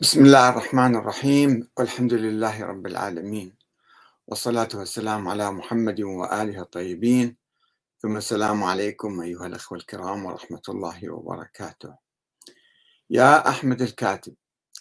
بسم 0.00 0.24
الله 0.24 0.48
الرحمن 0.48 0.96
الرحيم. 0.96 1.70
والحمد 1.78 2.12
لله 2.14 2.64
رب 2.64 2.86
العالمين. 2.86 3.56
والصلاة 4.26 4.68
والسلام 4.74 5.28
على 5.28 5.50
محمد 5.50 6.00
وآله 6.00 6.62
الطيبين. 6.62 7.36
ثم 7.98 8.16
السلام 8.16 8.64
عليكم 8.64 9.20
أيها 9.20 9.46
الأخوة 9.46 9.78
الكرام 9.78 10.24
ورحمة 10.24 10.62
الله 10.68 11.10
وبركاته. 11.10 11.96
يا 13.10 13.48
أحمد 13.48 13.82
الكاتب 13.82 14.34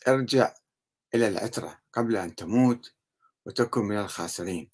ارجع 0.07 0.54
إلى 1.16 1.27
العترة 1.27 1.79
قبل 1.93 2.15
أن 2.15 2.36
تموت 2.36 2.93
وتكن 3.45 3.81
من 3.81 3.97
الخاسرين. 3.97 4.70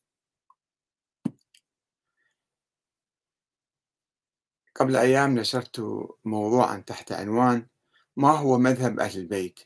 قبل 4.75 4.95
أيام 4.95 5.39
نشرت 5.39 5.79
موضوعا 6.25 6.77
تحت 6.77 7.11
عنوان 7.11 7.67
ما 8.15 8.31
هو 8.31 8.57
مذهب 8.57 8.99
أهل 8.99 9.19
البيت؟ 9.19 9.59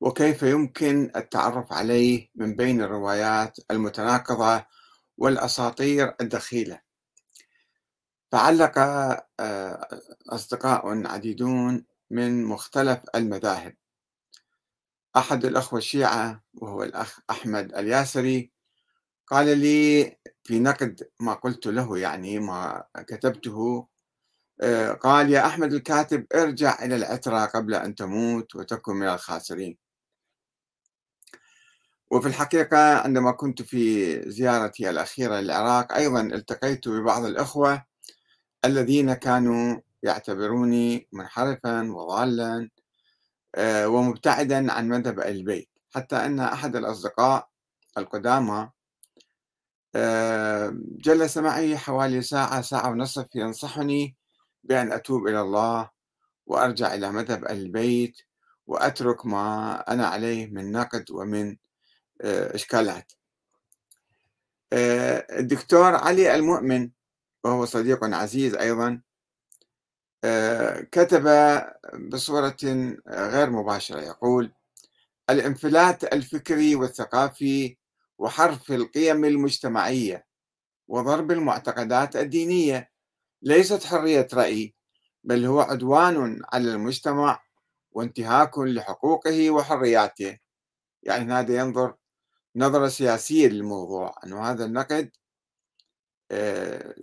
وكيف 0.00 0.42
يمكن 0.42 1.12
التعرف 1.16 1.72
عليه 1.72 2.28
من 2.34 2.56
بين 2.56 2.82
الروايات 2.82 3.58
المتناقضة 3.70 4.66
والأساطير 5.18 6.14
الدخيلة؟ 6.20 6.80
فعلق 8.32 8.78
آه، 9.40 9.88
أصدقاء 10.28 11.06
عديدون 11.06 11.84
من 12.10 12.44
مختلف 12.44 13.00
المذاهب. 13.14 13.74
أحد 15.16 15.44
الأخوة 15.44 15.78
الشيعة 15.78 16.42
وهو 16.54 16.82
الأخ 16.82 17.20
أحمد 17.30 17.74
الياسري 17.74 18.52
قال 19.26 19.58
لي 19.58 20.16
في 20.44 20.58
نقد 20.60 21.08
ما 21.20 21.34
قلت 21.34 21.66
له 21.66 21.98
يعني 21.98 22.38
ما 22.38 22.84
كتبته 22.96 23.88
آه، 24.60 24.92
قال 24.92 25.30
يا 25.30 25.46
أحمد 25.46 25.72
الكاتب 25.72 26.26
ارجع 26.34 26.84
إلى 26.84 26.96
العترة 26.96 27.44
قبل 27.46 27.74
أن 27.74 27.94
تموت 27.94 28.56
وتكن 28.56 28.96
من 28.96 29.08
الخاسرين. 29.08 29.87
وفي 32.10 32.28
الحقيقة 32.28 32.98
عندما 32.98 33.30
كنت 33.30 33.62
في 33.62 34.20
زيارتي 34.30 34.90
الأخيرة 34.90 35.40
للعراق 35.40 35.92
أيضا 35.92 36.20
التقيت 36.20 36.88
ببعض 36.88 37.24
الأخوة 37.24 37.84
الذين 38.64 39.14
كانوا 39.14 39.80
يعتبروني 40.02 41.08
منحرفا 41.12 41.92
وضالا 41.92 42.70
آه، 43.54 43.88
ومبتعدا 43.88 44.72
عن 44.72 44.88
مذهب 44.88 45.20
البيت. 45.20 45.68
حتى 45.94 46.16
أن 46.16 46.40
أحد 46.40 46.76
الأصدقاء 46.76 47.48
القدامى 47.98 48.70
آه، 49.94 50.72
جلس 50.76 51.38
معي 51.38 51.78
حوالي 51.78 52.22
ساعة 52.22 52.60
ساعة 52.60 52.90
ونصف 52.90 53.26
ينصحني 53.34 54.16
بأن 54.64 54.92
أتوب 54.92 55.26
إلى 55.26 55.40
الله 55.40 55.90
وأرجع 56.46 56.94
إلى 56.94 57.12
مذهب 57.12 57.44
البيت 57.50 58.16
وأترك 58.66 59.26
ما 59.26 59.74
أنا 59.92 60.06
عليه 60.06 60.46
من 60.46 60.72
نقد 60.72 61.10
ومن 61.10 61.56
إشكالات. 62.24 63.12
آه، 64.72 65.26
الدكتور 65.38 65.94
علي 65.94 66.34
المؤمن 66.34 66.90
وهو 67.44 67.64
صديق 67.64 68.04
عزيز 68.04 68.54
أيضا 68.54 69.00
آه، 70.24 70.80
كتب 70.80 71.28
بصورة 72.08 72.56
غير 73.08 73.50
مباشرة 73.50 74.00
يقول 74.00 74.52
الانفلات 75.30 76.04
الفكري 76.04 76.74
والثقافي 76.74 77.76
وحرف 78.18 78.72
القيم 78.72 79.24
المجتمعية 79.24 80.26
وضرب 80.88 81.30
المعتقدات 81.30 82.16
الدينية 82.16 82.90
ليست 83.42 83.84
حرية 83.84 84.28
رأي 84.34 84.74
بل 85.24 85.44
هو 85.44 85.60
عدوان 85.60 86.42
على 86.52 86.72
المجتمع 86.72 87.42
وانتهاك 87.92 88.58
لحقوقه 88.58 89.50
وحرياته. 89.50 90.38
يعني 91.02 91.32
هذا 91.32 91.56
ينظر 91.56 91.94
نظرة 92.58 92.88
سياسية 92.88 93.48
للموضوع 93.48 94.14
أنه 94.24 94.50
هذا 94.50 94.64
النقد 94.64 95.10
آه، 96.30 96.94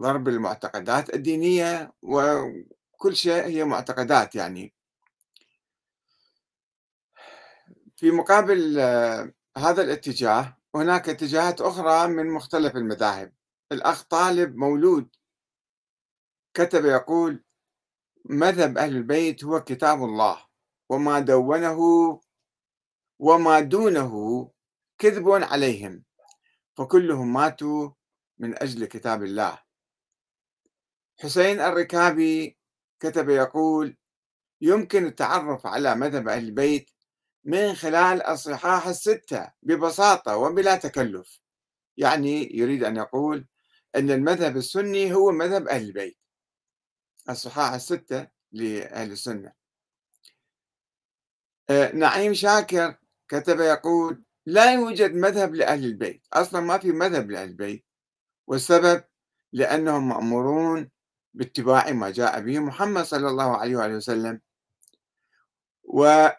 ضرب 0.00 0.28
المعتقدات 0.28 1.14
الدينية 1.14 1.92
وكل 2.02 3.16
شيء 3.16 3.44
هي 3.44 3.64
معتقدات 3.64 4.34
يعني. 4.34 4.74
في 7.96 8.10
مقابل 8.10 8.78
آه، 8.78 9.32
هذا 9.58 9.82
الاتجاه 9.82 10.56
هناك 10.74 11.08
اتجاهات 11.08 11.60
أخرى 11.60 12.08
من 12.08 12.30
مختلف 12.30 12.76
المذاهب. 12.76 13.32
الأخ 13.72 14.02
طالب 14.02 14.56
مولود 14.56 15.08
كتب 16.54 16.84
يقول 16.84 17.44
مذهب 18.24 18.78
أهل 18.78 18.96
البيت 18.96 19.44
هو 19.44 19.60
كتاب 19.60 20.04
الله 20.04 20.46
وما 20.88 21.20
دونه 21.20 22.20
وما 23.18 23.60
دونه 23.60 24.51
كذب 25.02 25.28
عليهم 25.28 26.04
فكلهم 26.76 27.32
ماتوا 27.32 27.90
من 28.38 28.62
أجل 28.62 28.84
كتاب 28.84 29.22
الله. 29.22 29.58
حسين 31.20 31.60
الركابي 31.60 32.58
كتب 33.00 33.28
يقول 33.28 33.96
يمكن 34.60 35.06
التعرف 35.06 35.66
على 35.66 35.94
مذهب 35.94 36.28
أهل 36.28 36.44
البيت 36.44 36.90
من 37.44 37.74
خلال 37.74 38.22
الصحاح 38.22 38.86
الستة 38.86 39.52
ببساطة 39.62 40.36
وبلا 40.36 40.76
تكلف. 40.76 41.40
يعني 41.96 42.56
يريد 42.56 42.84
أن 42.84 42.96
يقول 42.96 43.46
أن 43.96 44.10
المذهب 44.10 44.56
السني 44.56 45.14
هو 45.14 45.32
مذهب 45.32 45.68
أهل 45.68 45.82
البيت. 45.82 46.18
الصحاح 47.30 47.72
الستة 47.72 48.28
لأهل 48.52 49.12
السنة. 49.12 49.52
آه، 51.70 51.92
نعيم 51.92 52.34
شاكر 52.34 52.96
كتب 53.28 53.60
يقول 53.60 54.24
لا 54.46 54.74
يوجد 54.74 55.14
مذهب 55.14 55.54
لأهل 55.54 55.84
البيت 55.84 56.26
أصلا 56.32 56.60
ما 56.60 56.78
في 56.78 56.92
مذهب 56.92 57.30
لأهل 57.30 57.48
البيت 57.48 57.84
والسبب 58.46 59.04
لأنهم 59.52 60.08
مأمورون 60.08 60.90
باتباع 61.34 61.90
ما 61.90 62.10
جاء 62.10 62.40
به 62.40 62.58
محمد 62.58 63.04
صلى 63.04 63.28
الله 63.28 63.56
عليه 63.56 63.76
وآله 63.76 63.96
وسلم. 63.96 64.40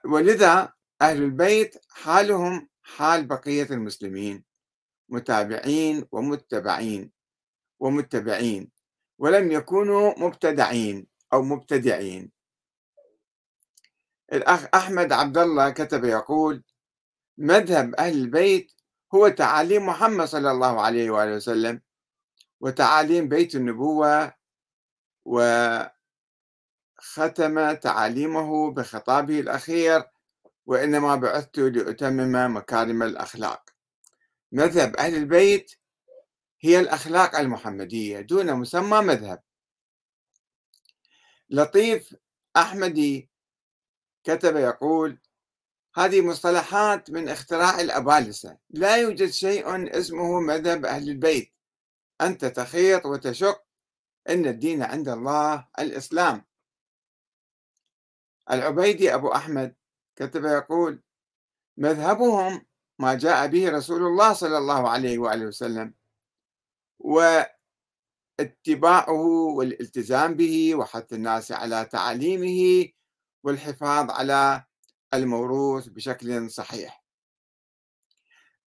ولذا 0.06 0.74
أهل 1.02 1.24
البيت 1.24 1.76
حالهم 1.90 2.70
حال 2.84 3.26
بقية 3.26 3.68
المسلمين 3.72 4.44
متابعين 5.10 6.06
ومتبعين 6.12 7.12
ومتبعين 7.80 8.72
ولم 9.20 9.52
يكونوا 9.52 10.20
مبتدعين 10.20 11.08
أو 11.34 11.42
مبتدعين. 11.42 12.32
الأخ 14.34 14.66
أحمد 14.74 15.12
عبد 15.12 15.38
الله 15.38 15.70
كتب 15.70 16.04
يقول 16.06 16.64
مذهب 17.38 17.96
أهل 17.96 18.14
البيت 18.14 18.72
هو 19.16 19.28
تعاليم 19.28 19.86
محمد 19.86 20.28
صلى 20.28 20.52
الله 20.52 20.82
عليه 20.82 21.10
وآله 21.10 21.36
وسلم 21.36 21.82
وتعاليم 22.60 23.28
بيت 23.30 23.56
النبوة 23.56 24.34
وختم 25.26 25.62
تعاليمه 27.74 28.72
بخطابه 28.72 29.40
الأخير 29.40 30.04
وإنما 30.66 31.16
بعثت 31.16 31.60
لأتمم 31.60 32.58
مكارم 32.58 33.04
الأخلاق. 33.04 33.70
مذهب 34.52 34.96
أهل 34.96 35.16
البيت 35.16 35.76
هي 36.62 36.80
الأخلاق 36.80 37.36
المحمدية 37.36 38.20
دون 38.20 38.54
مسمى 38.54 39.02
مذهب. 39.02 39.44
لطيف 41.50 42.16
أحمدي 42.58 43.30
كتب 44.24 44.56
يقول 44.56 45.20
هذه 45.96 46.22
مصطلحات 46.22 47.10
من 47.10 47.30
اختراع 47.30 47.82
الأبالسة. 47.82 48.58
لا 48.70 48.98
يوجد 48.98 49.30
شيء 49.30 49.98
اسمه 50.00 50.40
مذهب 50.40 50.86
أهل 50.86 51.10
البيت. 51.10 51.54
أنت 52.22 52.46
تخيط 52.46 53.06
وتشق 53.06 53.64
إن 54.30 54.46
الدين 54.46 54.84
عند 54.84 55.10
الله 55.10 55.68
الإسلام. 55.80 56.46
العبيدي 58.52 59.14
أبو 59.14 59.32
أحمد 59.32 59.76
كتب 60.16 60.46
يقول 60.46 61.04
مذهبهم 61.78 62.66
ما 63.00 63.14
جاء 63.14 63.48
به 63.48 63.70
رسول 63.70 64.02
الله 64.02 64.34
صلى 64.34 64.58
الله 64.58 64.90
عليه 64.90 65.18
وآله 65.18 65.46
وسلم 65.46 65.94
واتباعه 68.40 69.26
والالتزام 69.58 70.34
به 70.34 70.76
وحث 70.76 71.14
الناس 71.14 71.52
على 71.52 71.86
تعاليمه 71.86 72.90
والحفاظ 73.44 74.12
على 74.12 74.64
الموروث 75.14 75.88
بشكل 75.88 76.52
صحيح. 76.52 77.04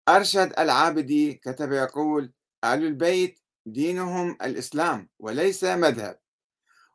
أرشد 0.08 0.52
العابدي 0.58 1.34
كتب 1.34 1.72
يقول 1.72 2.32
آل 2.64 2.84
البيت 2.84 3.40
دينهم 3.66 4.30
الإسلام 4.42 5.08
وليس 5.18 5.64
مذهب 5.64 6.20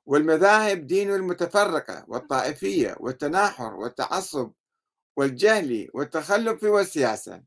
والمذاهب 0.06 0.88
دين 0.88 1.12
المتفرقة 1.12 2.06
والطائفية 2.08 2.96
والتناحر 3.00 3.74
والتعصب 3.74 4.54
والجهل 5.16 5.90
والتخلف 5.94 6.64
والسياسة. 6.64 7.44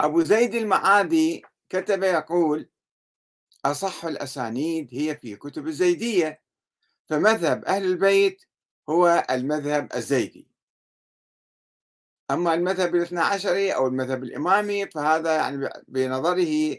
أبو 0.00 0.22
زيد 0.22 0.54
المعادي 0.54 1.42
كتب 1.68 2.02
يقول 2.02 2.70
أصح 3.64 4.04
الأسانيد 4.04 4.88
هي 4.92 5.16
في 5.16 5.36
كتب 5.36 5.66
الزيدية 5.66 6.42
فمذهب 7.06 7.64
أهل 7.64 7.84
البيت 7.84 8.44
هو 8.88 9.26
المذهب 9.30 9.94
الزيدي. 9.94 10.48
أما 12.30 12.54
المذهب 12.54 12.94
الاثنى 12.94 13.20
عشري 13.20 13.74
أو 13.74 13.86
المذهب 13.86 14.22
الإمامي 14.22 14.86
فهذا 14.86 15.36
يعني 15.36 15.68
بنظره 15.88 16.76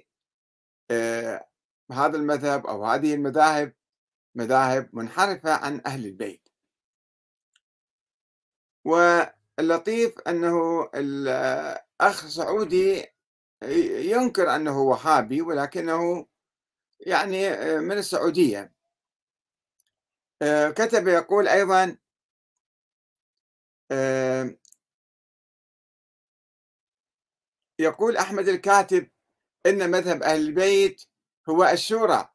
آه، 0.92 1.48
هذا 1.92 2.18
المذهب 2.18 2.68
أو 2.68 2.86
هذه 2.86 3.14
المذاهب 3.14 3.74
مذاهب 4.36 4.90
منحرفة 4.94 5.54
عن 5.54 5.82
أهل 5.86 6.06
البيت. 6.06 6.50
واللطيف 8.86 10.20
أنه 10.28 10.90
الأخ 10.96 12.28
سعودي 12.28 13.06
ينكر 14.12 14.56
أنه 14.56 14.82
وهابي 14.82 15.42
ولكنه 15.42 16.28
يعني 17.00 17.50
من 17.80 17.98
السعودية. 17.98 18.60
آه، 18.60 18.75
كتب 20.76 21.08
يقول 21.08 21.48
أيضا 21.48 21.98
آه، 23.92 24.56
يقول 27.80 28.18
أحمد 28.18 28.48
الكاتب 28.48 29.10
إن 29.66 29.92
مذهب 29.92 30.24
أهل 30.24 30.42
البيت 30.42 31.04
هو 31.50 31.66
الشورى. 31.66 32.30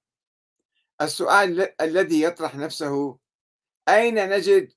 السؤال 1.00 1.80
الذي 1.80 2.22
يطرح 2.22 2.54
نفسه 2.54 3.18
أين 3.88 4.28
نجد 4.30 4.72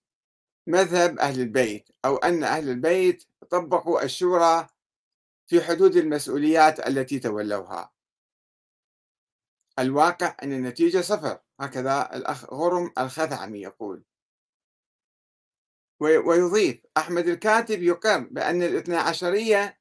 مذهب 0.67 1.19
أهل 1.19 1.39
البيت؟ 1.39 1.89
أو 2.05 2.17
أن 2.17 2.43
أهل 2.43 2.69
البيت 2.69 3.23
طبقوا 3.49 4.03
الشورى 4.03 4.67
في 5.47 5.61
حدود 5.61 5.95
المسؤوليات 5.95 6.87
التي 6.87 7.19
تولوها. 7.19 7.93
الواقع 9.79 10.37
أن 10.43 10.53
النتيجة 10.53 11.01
صفر. 11.01 11.42
هكذا 11.59 12.15
الأخ 12.15 12.53
غرم 12.53 12.91
الخثعمي 12.97 13.61
يقول. 13.61 14.03
ويضيف 15.99 16.81
أحمد 16.97 17.27
الكاتب 17.27 17.81
يقر 17.81 18.19
بأن 18.19 18.63
الاثنى 18.63 18.95
عشرية 18.95 19.79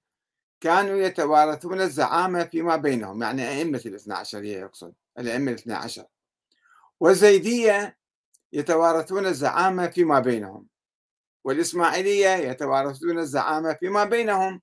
كانوا 0.61 0.97
يتوارثون 0.97 1.81
الزعامة 1.81 2.45
فيما 2.45 2.77
بينهم 2.77 3.23
يعني 3.23 3.49
أئمة 3.49 3.83
الاثنى 3.87 4.15
عشرية 4.15 4.59
يقصد 4.59 4.95
الأئمة 5.19 5.51
الاثنى 5.53 5.75
عشر. 5.75 6.05
والزيدية 7.01 7.99
يتوارثون 8.53 9.27
الزعامة 9.27 9.89
فيما 9.89 10.21
بينهم 10.21 10.67
والإسماعيلية 11.45 12.29
يتوارثون 12.29 13.19
الزعامة 13.19 13.73
فيما 13.75 14.05
بينهم. 14.05 14.61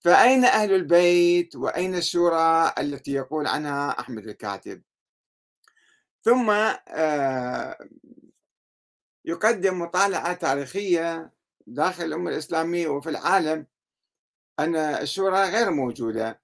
فأين 0.00 0.44
أهل 0.44 0.72
البيت 0.72 1.56
وأين 1.56 1.94
الشورى 1.94 2.72
التي 2.78 3.12
يقول 3.12 3.46
عنها 3.46 4.00
أحمد 4.00 4.28
الكاتب؟ 4.28 4.82
ثم 6.24 6.50
آه، 6.88 7.88
يقدم 9.24 9.78
مطالعة 9.78 10.32
تاريخية 10.32 11.32
داخل 11.66 12.04
الأمة 12.04 12.30
الإسلامية 12.30 12.88
وفي 12.88 13.10
العالم. 13.10 13.66
أن 14.58 14.76
الشورى 14.76 15.42
غير 15.50 15.70
موجودة. 15.70 16.40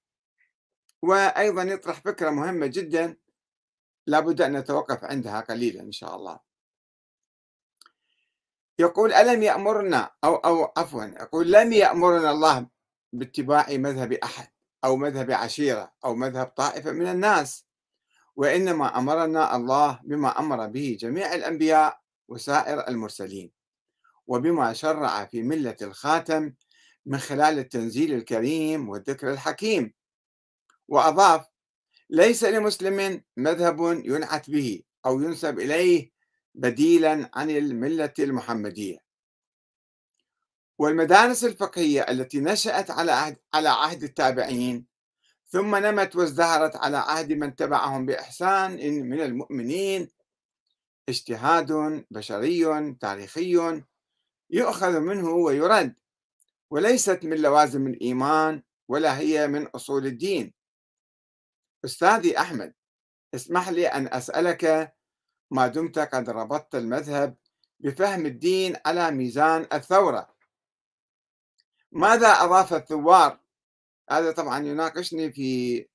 وأيضا 1.02 1.62
يطرح 1.62 2.00
فكرة 2.00 2.30
مهمة 2.30 2.66
جدا 2.66 3.16
لابد 4.06 4.40
أن 4.40 4.56
نتوقف 4.56 5.04
عندها 5.04 5.40
قليلا 5.40 5.82
إن 5.82 5.92
شاء 5.92 6.16
الله. 6.16 6.40
يقول 8.78 9.12
ألم 9.12 9.42
يأمرنا 9.42 10.10
أو 10.24 10.36
أو 10.36 10.72
عفوا 10.76 11.04
يقول 11.04 11.52
لم 11.52 11.72
يأمرنا 11.72 12.30
الله 12.30 12.66
باتباع 13.12 13.66
مذهب 13.70 14.12
أحد 14.12 14.48
أو 14.84 14.96
مذهب 14.96 15.30
عشيرة 15.30 15.92
أو 16.04 16.14
مذهب 16.14 16.46
طائفة 16.46 16.92
من 16.92 17.06
الناس 17.06 17.69
وإنما 18.36 18.98
أمرنا 18.98 19.56
الله 19.56 20.00
بما 20.04 20.38
أمر 20.38 20.66
به 20.66 20.96
جميع 21.00 21.34
الأنبياء 21.34 22.00
وسائر 22.28 22.88
المرسلين 22.88 23.52
وبما 24.26 24.72
شرع 24.72 25.24
في 25.24 25.42
ملة 25.42 25.76
الخاتم 25.82 26.52
من 27.06 27.18
خلال 27.18 27.58
التنزيل 27.58 28.14
الكريم 28.14 28.88
والذكر 28.88 29.30
الحكيم 29.30 29.92
وأضاف 30.88 31.46
ليس 32.10 32.44
لمسلم 32.44 33.22
مذهب 33.36 34.02
ينعت 34.04 34.50
به 34.50 34.82
أو 35.06 35.20
ينسب 35.20 35.58
إليه 35.58 36.10
بديلا 36.54 37.30
عن 37.34 37.50
الملة 37.50 38.14
المحمدية. 38.18 38.98
والمدارس 40.78 41.44
الفقهية 41.44 42.00
التي 42.00 42.40
نشأت 42.40 42.90
على 42.90 43.12
عهد, 43.12 43.36
على 43.54 43.68
عهد 43.68 44.02
التابعين 44.02 44.86
ثم 45.52 45.76
نمت 45.76 46.16
وازدهرت 46.16 46.76
على 46.76 46.96
عهد 46.96 47.32
من 47.32 47.56
تبعهم 47.56 48.06
بإحسان 48.06 48.72
من 49.08 49.20
المؤمنين. 49.20 50.10
اجتهاد 51.08 51.72
بشري 52.10 52.94
تاريخي 52.94 53.82
يؤخذ 54.50 55.00
منه 55.00 55.30
ويرد 55.30 55.94
وليست 56.70 57.20
من 57.24 57.36
لوازم 57.36 57.86
الإيمان 57.86 58.62
ولا 58.88 59.18
هي 59.18 59.48
من 59.48 59.66
أصول 59.66 60.06
الدين. 60.06 60.54
أستاذي 61.84 62.38
أحمد 62.38 62.74
اسمح 63.34 63.68
لي 63.68 63.86
أن 63.86 64.14
أسألك 64.14 64.94
ما 65.50 65.66
دمت 65.66 65.98
قد 65.98 66.30
ربطت 66.30 66.74
المذهب 66.74 67.36
بفهم 67.80 68.26
الدين 68.26 68.76
على 68.86 69.10
ميزان 69.10 69.66
الثورة. 69.72 70.34
ماذا 71.92 72.28
أضاف 72.28 72.74
الثوار 72.74 73.39
هذا 74.10 74.32
طبعا 74.32 74.66
يناقشني 74.66 75.32
في 75.32 75.86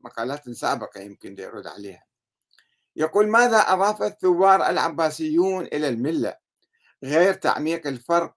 مقالات 0.00 0.50
سابقة 0.50 1.00
يمكن 1.00 1.36
يرد 1.38 1.66
عليها. 1.66 2.04
يقول 2.96 3.28
ماذا 3.28 3.56
أضاف 3.56 4.02
الثوار 4.02 4.66
العباسيون 4.70 5.64
إلى 5.64 5.88
الملة 5.88 6.36
غير 7.04 7.34
تعميق 7.34 7.86
الفرق 7.86 8.34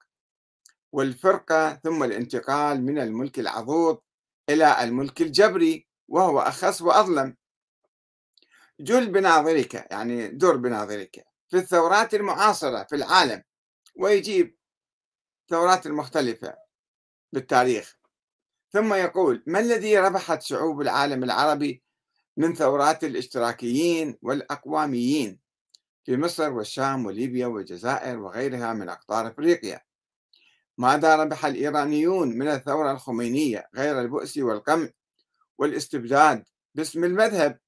والفرقة 0.91 1.75
ثم 1.75 2.03
الانتقال 2.03 2.85
من 2.85 2.99
الملك 2.99 3.39
العضوض 3.39 4.01
إلى 4.49 4.83
الملك 4.83 5.21
الجبري 5.21 5.87
وهو 6.07 6.39
أخص 6.39 6.81
وأظلم؟ 6.81 7.37
جل 8.79 9.11
بناظرك 9.11 9.73
يعني 9.73 10.27
دور 10.27 10.57
بناظرك 10.57 11.25
في 11.49 11.57
الثورات 11.57 12.13
المعاصرة 12.13 12.83
في 12.83 12.95
العالم. 12.95 13.43
ويجيب 13.95 14.57
ثورات 15.49 15.85
المختلفة 15.85 16.57
بالتاريخ. 17.33 17.94
ثم 18.75 18.93
يقول 18.93 19.43
ما 19.47 19.59
الذي 19.59 19.97
ربحت 19.97 20.41
شعوب 20.41 20.81
العالم 20.81 21.23
العربي 21.23 21.83
من 22.37 22.55
ثورات 22.55 23.03
الاشتراكيين 23.03 24.17
والأقواميين 24.21 25.39
في 26.05 26.17
مصر 26.17 26.53
والشام 26.53 27.05
وليبيا 27.05 27.47
والجزائر 27.47 28.19
وغيرها 28.19 28.73
من 28.73 28.89
أقطار 28.89 29.27
أفريقيا؟ 29.27 29.81
ماذا 30.77 31.15
ربح 31.15 31.45
الإيرانيون 31.45 32.37
من 32.37 32.47
الثورة 32.47 32.91
الخمينية 32.91 33.69
غير 33.75 34.01
البؤس 34.01 34.37
والقمع 34.37 34.89
والاستبداد 35.57 36.43
باسم 36.75 37.03
المذهب 37.03 37.59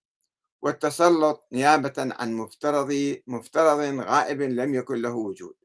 والتسلط 0.62 1.48
نيابة 1.52 1.94
عن 2.20 2.34
مفترض 2.34 3.18
مفترض 3.28 3.80
غائب 4.00 4.42
لم 4.42 4.76
يكن 4.76 5.02
له 5.02 5.14
وجود؟ 5.14 5.56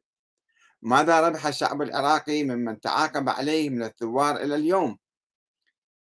ماذا 0.83 1.29
ربح 1.29 1.47
الشعب 1.47 1.83
العراقي 1.83 2.45
ممن 2.45 2.81
تعاقب 2.81 3.29
عليه 3.29 3.71
من 3.71 3.83
الثوار 3.83 4.37
إلى 4.37 4.55
اليوم 4.55 5.02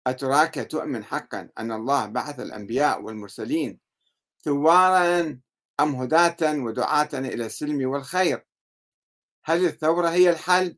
أتراك 0.06 0.54
تؤمن 0.70 1.04
حقا 1.04 1.48
أن 1.58 1.72
الله 1.72 2.06
بعث 2.06 2.40
الأنبياء 2.40 3.02
والمرسلين 3.02 3.80
ثوارا 4.44 5.40
أم 5.80 5.94
هداة 5.94 6.36
ودعاة 6.42 7.08
إلى 7.14 7.46
السلم 7.46 7.90
والخير 7.90 8.46
هل 9.44 9.66
الثورة 9.66 10.08
هي 10.08 10.30
الحل؟ 10.30 10.76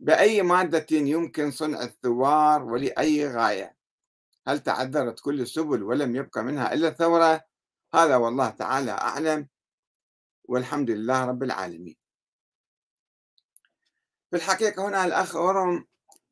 بأي 0.00 0.42
مادة 0.42 0.86
يمكن 0.90 1.50
صنع 1.50 1.82
الثوار 1.82 2.62
ولأي 2.64 3.28
غاية؟ 3.28 3.76
هل 4.48 4.58
تعذرت 4.58 5.20
كل 5.20 5.40
السبل 5.40 5.82
ولم 5.82 6.16
يبقى 6.16 6.44
منها 6.44 6.74
إلا 6.74 6.88
الثورة؟ 6.88 7.44
هذا 7.94 8.16
والله 8.16 8.50
تعالى 8.50 8.90
أعلم 8.90 9.48
والحمد 10.44 10.90
لله 10.90 11.24
رب 11.24 11.42
العالمين 11.42 11.96
في 14.30 14.36
الحقيقة 14.36 14.88
هنا 14.88 15.04
الأخ 15.04 15.36
أورم 15.36 15.86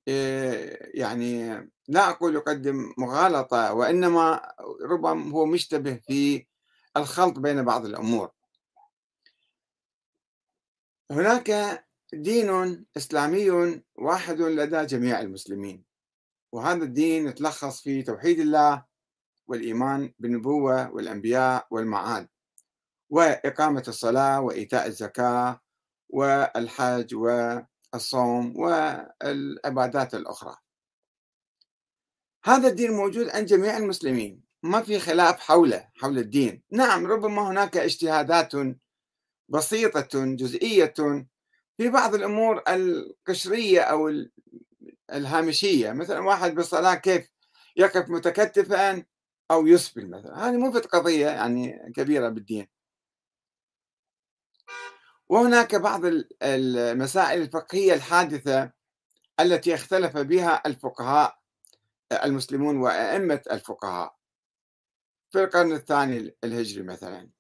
آه، 0.09 0.91
يعني 0.95 1.57
لا 1.91 2.11
أقول 2.11 2.35
يقدم 2.35 2.95
مغالطة 2.99 3.75
وإنما 3.75 4.53
ربما 4.83 5.33
هو 5.33 5.47
مشتبه 5.47 5.95
في 6.07 6.47
الخلط 6.97 7.39
بين 7.39 7.65
بعض 7.65 7.85
الأمور. 7.85 8.31
هناك 11.11 11.85
دين 12.13 12.87
إسلامي 12.97 13.51
واحد 13.95 14.41
لدى 14.41 14.87
جميع 14.87 15.21
المسلمين 15.21 15.85
وهذا 16.53 16.85
الدين 16.85 17.27
يتلخص 17.27 17.81
في 17.83 18.03
توحيد 18.03 18.41
الله 18.41 18.85
والإيمان 19.47 20.13
بالنبوة 20.19 20.91
والأنبياء 20.91 21.67
والمعاد 21.71 22.29
وإقامة 23.11 23.85
الصلاة 23.89 24.41
وإيتاء 24.41 24.87
الزكاة 24.87 25.61
والحج 26.09 27.15
والصوم 27.15 28.57
والعبادات 28.57 30.15
الأخرى. 30.15 30.57
هذا 32.45 32.69
الدين 32.69 32.93
موجود 32.93 33.29
عند 33.29 33.47
جميع 33.47 33.77
المسلمين 33.77 34.43
ما 34.63 34.83
في 34.83 34.99
خلاف 34.99 35.41
حوله 35.41 35.89
حول 35.95 36.19
الدين. 36.19 36.63
نعم 36.73 37.07
ربما 37.07 37.51
هناك 37.51 37.77
اجتهادات 37.77 38.53
بسيطة 39.49 40.25
جزئية 40.25 40.95
في 41.77 41.89
بعض 41.89 42.15
الأمور 42.15 42.63
القشرية 42.69 43.81
أو 43.81 44.13
الهامشية. 45.13 45.93
مثلا 45.93 46.21
واحد 46.21 46.55
بالصلاة 46.55 46.95
كيف 46.95 47.31
يقف 47.77 48.09
متكتفا 48.09 49.05
أو 49.51 49.67
يسبل 49.67 50.11
مثلا. 50.11 50.49
هذه 50.49 50.57
مو 50.57 50.71
قضية 50.71 51.27
يعني 51.27 51.93
كبيرة 51.97 52.29
بالدين. 52.29 52.69
وهناك 55.29 55.75
بعض 55.75 56.01
المسائل 56.43 57.43
الفقهية 57.43 57.95
الحادثة 57.95 58.73
التي 59.41 59.75
اختلف 59.75 60.17
بها 60.17 60.63
الفقهاء 60.67 61.40
المسلمون 62.13 62.77
وأئمة 62.77 63.43
الفقهاء 63.51 64.17
في 65.31 65.45
القرن 65.45 65.73
الثاني 65.73 66.37
الهجري 66.45 66.83
مثلا. 66.83 67.31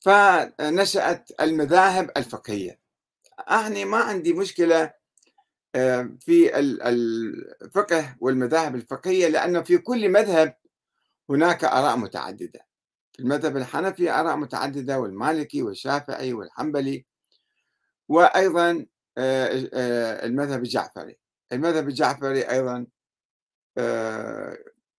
فنشأت 0.00 1.30
المذاهب 1.40 2.10
الفقهية. 2.16 2.80
أنا 3.50 3.84
ما 3.84 3.96
عندي 3.96 4.32
مشكلة 4.32 4.92
آه، 5.74 6.16
في 6.20 6.58
الفقه 6.58 8.16
والمذاهب 8.20 8.74
الفقهية 8.74 9.28
لأنه 9.28 9.62
في 9.62 9.78
كل 9.78 10.08
مذهب 10.08 10.56
هناك 11.30 11.64
آراء 11.64 11.96
متعددة. 11.96 12.66
في 13.12 13.20
المذهب 13.20 13.56
الحنفي 13.56 14.10
آراء 14.10 14.36
متعددة 14.36 15.00
والمالكي 15.00 15.62
والشافعي 15.62 16.32
والحنبلي 16.32 17.06
وأيضا 18.08 18.86
آه، 19.18 19.68
آه، 19.74 20.26
المذهب 20.26 20.62
الجعفري. 20.62 21.18
المذهب 21.52 21.88
الجعفري 21.88 22.42
أيضا 22.50 22.86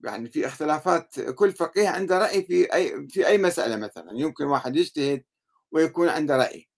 يعني 0.04 0.30
في 0.30 0.48
اختلافات 0.48 1.20
كل 1.20 1.52
فقيه 1.52 1.90
عنده 1.90 2.18
رأي 2.18 2.44
في 2.44 2.74
أي 2.74 3.08
في 3.10 3.28
أي 3.28 3.38
مسألة 3.38 3.76
مثلا 3.76 4.12
يمكن 4.14 4.46
واحد 4.46 4.76
يجتهد 4.76 5.24
ويكون 5.72 6.10
عنده 6.10 6.38
رأي. 6.38 6.70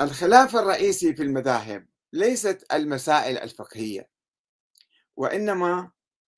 الخلاف 0.00 0.56
الرئيسي 0.56 1.14
في 1.14 1.22
المذاهب 1.22 1.88
ليست 2.12 2.66
المسائل 2.72 3.38
الفقهية 3.38 4.08
وإنما 5.16 5.90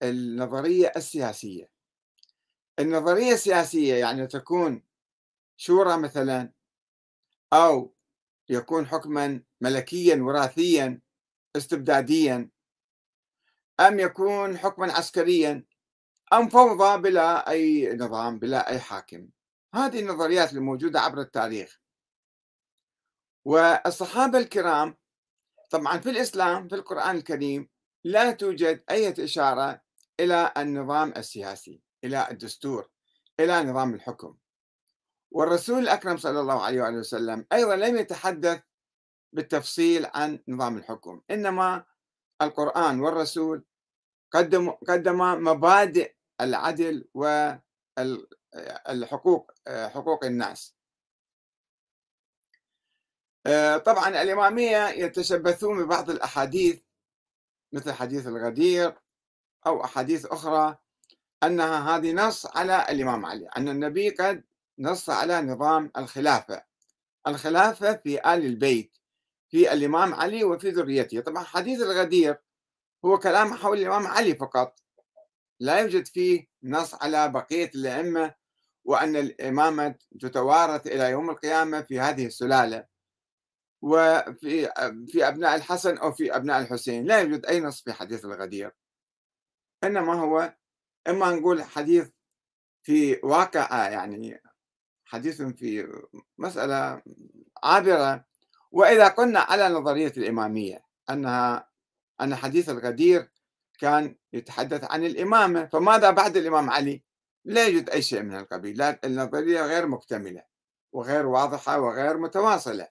النظرية 0.03 0.93
السياسية. 0.97 1.71
النظرية 2.79 3.33
السياسية 3.33 3.95
يعني 3.95 4.27
تكون 4.27 4.83
شورى 5.57 5.99
مثلا 5.99 6.53
أو 7.53 7.95
يكون 8.49 8.87
حكما 8.87 9.43
ملكيا 9.61 10.17
وراثيا 10.17 11.02
استبداديا 11.57 12.51
أم 13.81 14.01
يكون 14.01 14.59
حكما 14.59 14.93
عسكريا 14.93 15.65
أم 16.33 16.49
فوضى 16.49 17.03
بلا 17.03 17.51
أي 17.51 17.97
نظام 17.97 18.39
بلا 18.39 18.71
أي 18.71 18.81
حاكم. 18.81 19.29
هذه 19.75 20.01
النظريات 20.01 20.53
الموجودة 20.53 21.01
عبر 21.01 21.21
التاريخ. 21.21 21.81
والصحابة 23.45 24.39
الكرام 24.39 24.97
طبعا 25.71 25.99
في 25.99 26.11
الإسلام 26.11 26.69
في 26.69 26.75
القرآن 26.75 27.17
الكريم 27.17 27.69
لا 28.05 28.31
توجد 28.31 28.85
أي 28.91 29.25
إشارة 29.25 29.83
إلى 30.21 30.53
النظام 30.57 31.13
السياسي 31.17 31.83
إلى 32.05 32.29
الدستور 32.31 32.91
إلى 33.41 33.63
نظام 33.63 33.95
الحكم. 33.95 34.37
والرسول 35.31 35.79
الأكرم 35.79 36.17
صلى 36.17 36.41
الله 36.41 36.63
عليه 36.63 36.83
وآله 36.83 36.99
وسلم 36.99 37.47
أيضا 37.53 37.77
لم 37.77 37.97
يتحدث 37.97 38.63
بالتفصيل 39.33 40.07
عن 40.15 40.39
نظام 40.49 40.77
الحكم. 40.77 41.21
إنما 41.31 41.85
القرآن 42.43 43.01
والرسول 43.01 43.65
قدم 44.33 44.71
قدم 44.71 45.19
مبادئ 45.45 46.15
العدل 46.41 47.09
والحقوق 48.89 49.53
حقوق 49.69 50.25
الناس. 50.25 50.75
آه، 53.47 53.77
طبعا 53.77 54.09
الإمامية 54.09 54.89
يتشبثون 54.89 55.85
ببعض 55.85 56.11
الأحاديث 56.11 56.83
مثل 57.73 57.93
حديث 57.93 58.27
الغدير 58.27 58.95
أو 59.67 59.85
أحاديث 59.85 60.27
أخرى 60.27 60.79
أنها 61.43 61.97
هذه 61.97 62.13
نص 62.13 62.47
على 62.57 62.87
الإمام 62.91 63.27
علي 63.27 63.49
أن 63.57 63.69
النبي 63.69 64.11
قد 64.11 64.45
نص 64.79 65.11
على 65.11 65.43
نظام 65.43 65.93
الخلافة. 65.97 66.65
الخلافة 67.27 67.93
في 67.93 68.21
آل 68.21 68.45
البيت. 68.47 68.99
في 69.53 69.73
الإمام 69.73 70.15
علي 70.15 70.45
وفي 70.45 70.71
ذريته. 70.71 71.21
طبعا 71.21 71.45
حديث 71.45 71.81
الغدير 71.81 72.39
هو 73.05 73.19
كلام 73.19 73.55
حول 73.55 73.79
الإمام 73.79 74.07
علي 74.07 74.35
فقط. 74.35 74.81
لا 75.61 75.81
يوجد 75.81 76.07
فيه 76.07 76.47
نص 76.63 76.95
على 76.95 77.29
بقية 77.29 77.71
الأئمة 77.75 78.35
وأن 78.85 79.17
الإمامة 79.17 79.95
تتوارث 80.21 80.87
إلى 80.87 81.11
يوم 81.11 81.31
القيامة 81.31 81.83
في 81.83 82.01
هذه 82.01 82.27
السلالة. 82.27 82.87
وفي 83.83 84.73
في 85.09 85.29
أبناء 85.29 85.55
الحسن 85.55 85.97
أو 85.97 86.13
في 86.13 86.37
أبناء 86.37 86.61
الحسين. 86.61 87.05
لا 87.05 87.21
يوجد 87.21 87.47
أي 87.47 87.61
نص 87.61 87.83
في 87.83 87.93
حديث 87.93 88.25
الغدير. 88.25 88.73
إنما 89.85 90.15
هو 90.15 90.55
إما 91.09 91.31
نقول 91.31 91.63
حديث 91.63 92.11
في 92.83 93.21
واقع 93.23 93.91
يعني 93.91 94.43
حديث 95.05 95.43
في 95.43 96.01
مسألة 96.39 97.03
عابرة 97.65 98.32
وإذا 98.73 99.09
قلنا 99.09 99.41
على 99.41 99.69
نظرية 99.69 100.13
الإمامية 100.17 100.85
أنها 101.11 101.69
أن 102.21 102.35
حديث 102.35 102.69
الغدير 102.69 103.31
كان 103.79 104.17
يتحدث 104.33 104.85
عن 104.91 105.05
الإمامة 105.05 105.67
فماذا 105.67 106.11
بعد 106.11 106.37
الإمام 106.37 106.71
علي؟ 106.71 107.03
لا 107.45 107.67
يوجد 107.67 107.91
أي 107.91 108.03
شيء 108.03 108.23
من 108.23 108.37
القبيل 108.37 108.83
النظرية 108.83 109.63
غير 109.63 109.87
مكتملة 109.87 110.45
وغير 110.93 111.27
واضحة 111.27 111.81
وغير 111.81 112.19
متواصلة. 112.19 112.89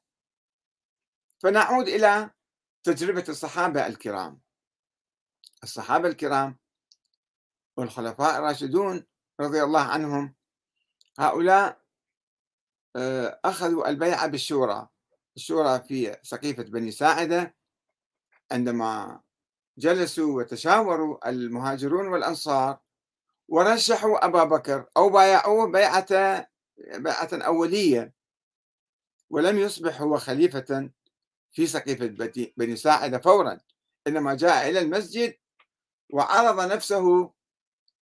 فنعود 1.40 1.88
إلى 1.88 2.30
تجربة 2.84 3.26
الصحابة 3.30 3.88
الكرام. 3.88 4.42
الصحابة 5.64 6.08
الكرام 6.08 6.58
والخلفاء 7.78 8.40
الراشدون 8.40 9.06
رضي 9.40 9.64
الله 9.64 9.82
عنهم 9.82 10.36
هؤلاء 11.20 11.82
آه، 12.96 13.40
أخذوا 13.46 13.90
البيعة 13.90 14.28
بالشورى. 14.28 14.91
الشورى 15.36 15.82
في 15.88 16.18
سقيفة 16.24 16.64
بني 16.64 16.92
ساعدة 16.92 17.56
عندما 18.52 19.22
جلسوا 19.78 20.38
وتشاوروا 20.38 21.30
المهاجرون 21.30 22.08
والأنصار 22.08 22.80
ورشحوا 23.48 24.26
أبا 24.26 24.44
بكر 24.44 24.86
أو 24.98 25.10
بايعوه 25.10 25.72
بيعة 25.72 26.08
بيعة 26.78 27.30
أولية. 27.34 28.14
ولم 29.30 29.58
يصبح 29.60 30.02
هو 30.02 30.18
خليفة 30.18 30.90
في 31.52 31.68
سقيفة 31.68 32.06
بني 32.58 32.76
ساعدة 32.76 33.18
فورا 33.20 33.60
إنما 34.08 34.36
جاء 34.36 34.70
إلى 34.70 34.80
المسجد 34.80 35.36
وعرض 36.14 36.72
نفسه 36.72 37.32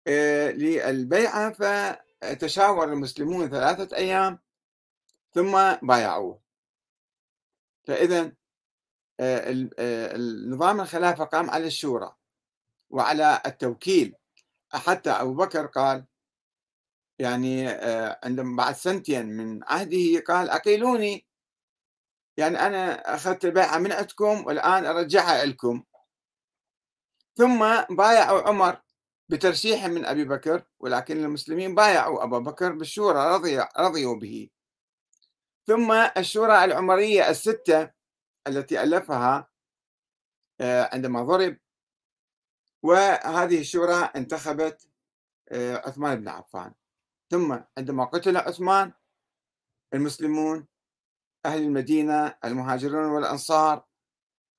آه، 0.07 0.51
للبيعة 0.51 1.51
فتشاور 1.51 2.93
المسلمون 2.93 3.49
ثلاثة 3.49 3.97
أيام 3.97 4.39
ثم 5.31 5.73
بايعوه. 5.73 6.46
فإذا 7.87 8.21
آه، 9.19 9.69
آه، 9.79 10.15
النظام 10.15 10.81
الخلافة 10.81 11.25
قام 11.25 11.49
على 11.49 11.67
الشورى 11.67 12.15
وعلى 12.89 13.41
التوكيل. 13.45 14.15
حتى 14.73 15.09
أبو 15.09 15.33
بكر 15.33 15.65
قال 15.65 16.05
يعني 17.19 17.67
عندما 18.23 18.57
بعد 18.57 18.75
سنتين 18.75 19.25
من 19.25 19.63
عهده 19.63 20.23
قال 20.27 20.49
أقيلوني 20.49 21.25
يعني 22.37 22.59
أنا 22.59 23.15
أخذت 23.15 23.45
البيعة 23.45 23.77
من 23.77 23.91
عندكم 23.91 24.45
والآن 24.45 24.85
أرجعها 24.85 25.45
لكم. 25.45 25.83
ثم 27.37 27.59
بايعوا 27.89 28.41
عمر 28.41 28.81
بترشيح 29.29 29.85
من 29.85 30.05
أبي 30.05 30.25
بكر 30.25 30.63
ولكن 30.79 31.17
المسلمين 31.17 31.75
بايعوا 31.75 32.23
أبا 32.23 32.39
بكر 32.39 32.71
بالشورى 32.71 33.35
رضي 33.35 33.65
رضيوا 33.79 34.15
به. 34.15 34.49
ثم 35.67 35.91
الشورى 35.91 36.63
العمرية 36.63 37.29
الستة 37.29 37.91
التي 38.47 38.83
ألفها 38.83 39.49
آه، 40.61 40.89
عندما 40.93 41.23
ضرب. 41.23 41.57
وهذه 42.83 43.59
الشورى 43.59 43.95
انتخبت 44.15 44.89
آه، 45.51 45.75
عثمان 45.75 46.21
بن 46.21 46.27
عفان. 46.27 46.73
ثم 47.31 47.59
عندما 47.77 48.05
قتل 48.05 48.37
عثمان 48.37 48.93
المسلمون 49.93 50.67
أهل 51.45 51.63
المدينة 51.63 52.37
المهاجرون 52.45 53.05
والأنصار 53.05 53.85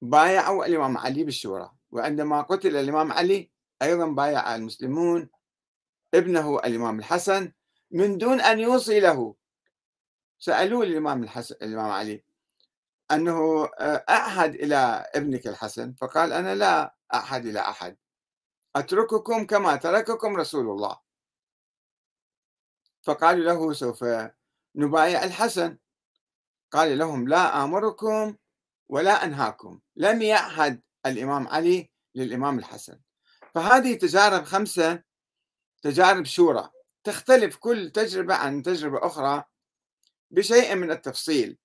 بايعوا 0.03 0.67
الإمام 0.67 0.99
علي 0.99 1.25
بالشورى. 1.25 1.73
وعندما 1.91 2.43
قتل 2.43 2.77
الإمام 2.77 3.12
علي 3.12 3.50
أيضا 3.83 4.07
بايع 4.07 4.55
المسلمون 4.55 5.29
ابنه 6.15 6.59
الإمام 6.59 6.99
الحسن 6.99 7.53
من 7.91 8.19
دون 8.19 8.41
أن 8.41 8.59
يوصي 8.59 9.00
له. 9.00 9.35
سألوه 10.38 10.85
الإمام 10.85 11.23
الحسن 11.23 11.54
الإمام 11.62 11.90
علي 11.90 12.25
أنه 13.11 13.68
أعهد 14.11 14.54
إلى 14.54 14.76
ابنك 15.14 15.47
الحسن؟ 15.47 15.95
فقال 15.95 16.33
أنا 16.33 16.54
لا 16.54 16.95
أعهد 17.14 17.47
إلى 17.47 17.61
أحد. 17.61 17.97
أترككم 18.76 19.47
كما 19.47 19.76
ترككم 19.76 20.37
رسول 20.37 20.71
الله. 20.71 21.00
فقالوا 23.02 23.45
له 23.45 23.73
سوف 23.73 24.04
نبايع 24.75 25.25
الحسن. 25.25 25.78
قال 26.71 26.99
لهم 26.99 27.28
لا 27.28 27.64
آمركم 27.64 28.37
ولا 28.88 29.25
أنهاكم. 29.25 29.80
لم 29.97 30.23
يعهد 30.23 30.83
الإمام 31.07 31.49
علي 31.49 31.90
للإمام 32.14 32.59
الحسن. 32.59 33.00
فهذه 33.54 33.95
تجارب 33.95 34.45
خمسة 34.45 35.02
تجارب 35.83 36.25
شورى 36.25 36.71
تختلف 37.04 37.57
كل 37.57 37.90
تجربة 37.90 38.35
عن 38.35 38.62
تجربة 38.62 39.07
أخرى. 39.07 39.45
بشيء 40.31 40.75
من 40.75 40.91
التفصيل 40.91 41.59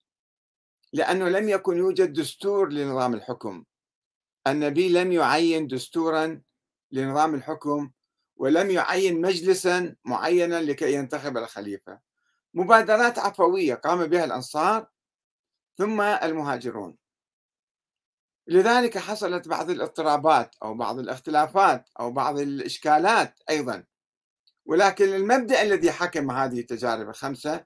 لأنه 0.94 1.30
لم 1.30 1.50
يكن 1.50 1.78
يوجد 1.78 2.14
دستور 2.14 2.70
لنظام 2.70 3.14
الحكم. 3.14 3.64
النبي 4.48 4.90
لم 4.90 5.12
يعين 5.12 5.68
دستورا 5.68 6.42
لنظام 6.92 7.36
الحكم 7.36 7.92
ولم 8.36 8.72
يعين 8.72 9.22
مجلسا 9.22 9.96
معينا 10.06 10.62
لكي 10.62 10.94
ينتخب 10.94 11.38
الخليفة. 11.38 12.00
مبادرات 12.54 13.20
عفوية 13.20 13.76
قام 13.76 14.06
بها 14.06 14.26
الأنصار 14.26 14.88
ثم 15.78 16.02
المهاجرون. 16.02 16.98
لذلك 18.48 18.98
حصلت 18.98 19.48
بعض 19.48 19.70
الاضطرابات 19.70 20.56
أو 20.64 20.74
بعض 20.74 21.00
الاختلافات 21.00 21.90
أو 22.00 22.12
بعض 22.12 22.40
الإشكالات 22.40 23.40
أيضا. 23.50 23.84
ولكن 24.66 25.06
المبدأ 25.06 25.62
الذي 25.62 25.92
حكم 25.92 26.32
هذه 26.32 26.60
التجارب 26.60 27.10
الخمسة 27.10 27.66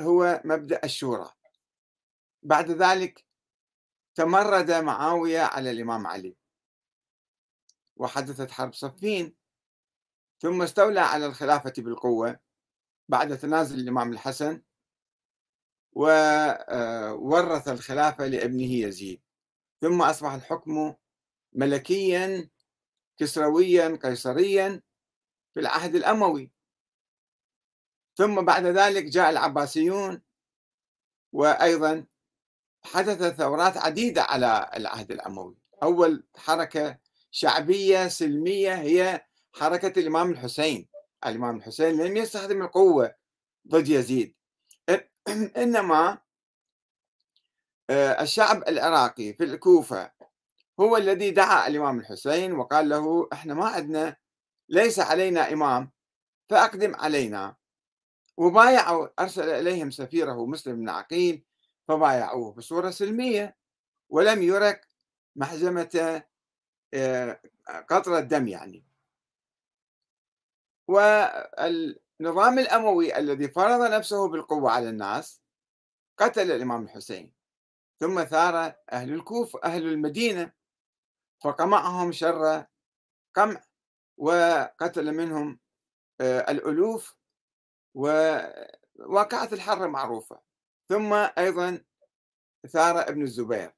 هو 0.00 0.40
مبدأ 0.44 0.80
الشورى. 0.84 1.32
بعد 2.42 2.70
ذلك 2.70 3.24
تمرد 4.14 4.70
معاوية 4.70 5.40
على 5.40 5.70
الإمام 5.70 6.06
علي. 6.06 6.36
وحدثت 7.96 8.50
حرب 8.50 8.74
صفين. 8.74 9.36
ثم 10.40 10.62
استولى 10.62 11.00
على 11.00 11.26
الخلافة 11.26 11.72
بالقوة 11.78 12.40
بعد 13.08 13.38
تنازل 13.38 13.78
الإمام 13.78 14.12
الحسن. 14.12 14.62
وورث 15.92 17.68
الخلافة 17.68 18.26
لابنه 18.26 18.72
يزيد. 18.72 19.22
ثم 19.80 20.02
أصبح 20.02 20.32
الحكم 20.32 20.94
ملكيا 21.52 22.50
كسرويا 23.16 23.98
قيصريا 24.02 24.82
في 25.54 25.60
العهد 25.60 25.94
الأموي. 25.94 26.50
ثم 28.16 28.44
بعد 28.44 28.66
ذلك 28.66 29.04
جاء 29.04 29.30
العباسيون 29.30 30.22
وأيضا 31.32 32.06
حدثت 32.84 33.34
ثورات 33.34 33.76
عديدة 33.76 34.22
على 34.22 34.70
العهد 34.76 35.12
الأموي. 35.12 35.56
أول 35.82 36.26
حركة 36.36 36.98
شعبية 37.30 38.08
سلمية 38.08 38.74
هي 38.74 39.26
حركة 39.52 40.00
الإمام 40.00 40.30
الحسين. 40.30 40.88
الإمام 41.26 41.56
الحسين 41.56 42.02
لم 42.02 42.16
يستخدم 42.16 42.62
القوة 42.62 43.14
ضد 43.68 43.88
يزيد. 43.88 44.34
إنما 45.56 46.18
آه، 47.90 48.22
الشعب 48.22 48.68
العراقي 48.68 49.32
في 49.32 49.44
الكوفة 49.44 50.12
هو 50.80 50.96
الذي 50.96 51.30
دعا 51.30 51.66
الإمام 51.66 51.98
الحسين 51.98 52.52
وقال 52.52 52.88
له 52.88 53.28
إحنا 53.32 53.54
ما 53.54 53.66
عندنا 53.66 54.16
ليس 54.68 55.00
علينا 55.00 55.52
إمام 55.52 55.90
فأقدم 56.48 56.94
علينا. 56.96 57.56
وبايعوا 58.36 59.08
أرسل 59.18 59.48
إليهم 59.48 59.90
سفيره 59.90 60.46
مسلم 60.46 60.76
بن 60.76 60.88
عقيل 60.88 61.44
فبايعوه 61.88 62.52
بصورة 62.52 62.90
سلمية 62.90 63.56
ولم 64.08 64.42
يرك 64.42 64.88
محزمة 65.36 66.22
آه، 66.94 67.40
قطرة 67.90 68.20
دم 68.20 68.48
يعني. 68.48 68.84
والنظام 70.88 72.58
الأموي 72.58 73.18
الذي 73.18 73.48
فرض 73.48 73.90
نفسه 73.90 74.28
بالقوة 74.28 74.70
على 74.70 74.88
الناس 74.88 75.42
قتل 76.18 76.50
الإمام 76.52 76.84
الحسين. 76.84 77.32
ثم 78.00 78.24
ثار 78.24 78.74
أهل 78.92 79.12
الكوفة 79.12 79.60
أهل 79.64 79.86
المدينة 79.86 80.52
فقمعهم 81.40 82.12
شر 82.12 82.66
قمع 83.34 83.64
وقتل 84.16 85.12
منهم 85.12 85.60
آه، 86.20 86.50
الألوف 86.50 87.16
ووقعت 87.94 89.52
الحرة 89.52 89.86
معروفة. 89.86 90.40
ثم 90.88 91.12
أيضا 91.12 91.84
ثار 92.68 93.08
ابن 93.08 93.22
الزبير. 93.22 93.74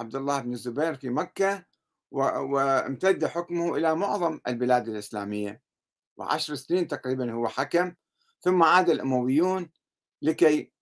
عبد 0.00 0.16
الله 0.16 0.40
بن 0.40 0.52
الزبير 0.52 0.94
في 0.94 1.08
مكة 1.08 1.66
وامتد 2.10 3.26
حكمه 3.26 3.76
إلى 3.76 3.94
معظم 3.94 4.40
البلاد 4.48 4.88
الإسلامية. 4.88 5.62
وعشر 6.16 6.54
سنين 6.54 6.88
تقريبا 6.88 7.32
هو 7.32 7.48
حكم. 7.48 7.94
ثم 8.40 8.62
عاد 8.62 8.90
الأمويون 8.90 9.70
لكي 10.22 10.72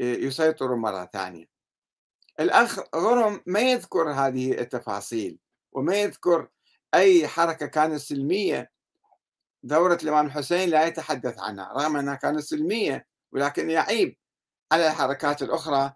يسيطروا 0.00 0.76
مرة 0.76 1.04
ثانية. 1.04 1.52
الأخ 2.40 2.78
غرم 2.94 3.40
ما 3.46 3.60
يذكر 3.60 4.10
هذه 4.10 4.60
التفاصيل 4.60 5.38
وما 5.72 5.96
يذكر 5.96 6.48
أي 6.94 7.28
حركة 7.28 7.66
كانت 7.66 7.94
سلمية 7.94 8.72
دورة 9.62 9.98
الإمام 10.02 10.26
الحسين 10.26 10.68
لا 10.68 10.86
يتحدث 10.86 11.38
عنها 11.38 11.72
رغم 11.72 11.96
أنها 11.96 12.14
كانت 12.14 12.40
سلمية 12.40 13.06
ولكن 13.32 13.70
يعيب 13.70 14.16
على 14.72 14.86
الحركات 14.86 15.42
الأخرى 15.42 15.92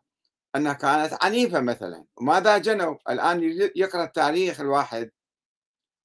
أنها 0.57 0.73
كانت 0.73 1.25
عنيفة 1.25 1.61
مثلا. 1.61 2.05
وماذا 2.17 2.59
جنوا؟ 2.59 2.97
الآن 3.11 3.71
يقرأ 3.77 4.05
التاريخ 4.05 4.61
الواحد 4.61 5.11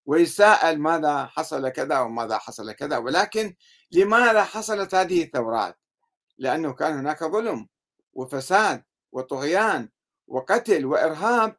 ويساءل 0.06 0.80
ماذا 0.80 1.26
حصل 1.26 1.69
كذا 1.69 2.00
وماذا 2.00 2.38
حصل 2.38 2.71
كذا 2.71 2.97
ولكن 2.97 3.56
لماذا 3.91 4.43
حصلت 4.43 4.95
هذه 4.95 5.24
الثورات؟ 5.24 5.78
لأنه 6.38 6.74
كان 6.74 6.97
هناك 6.97 7.24
ظلم 7.24 7.67
وفساد 8.13 8.84
وطغيان 9.12 9.89
وقتل 10.28 10.86
وإرهاب 10.86 11.56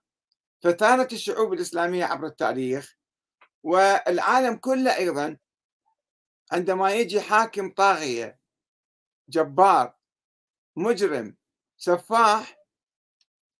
فتارت 0.63 1.13
الشعوب 1.13 1.53
الإسلامية 1.53 2.05
عبر 2.05 2.27
التاريخ 2.27 2.97
والعالم 3.63 4.57
كله 4.57 4.97
أيضا 4.97 5.37
عندما 6.53 6.93
يجي 6.93 7.21
حاكم 7.21 7.71
طاغية 7.71 8.41
جبار 9.29 9.95
مجرم 10.77 11.37
سفاح 11.77 12.59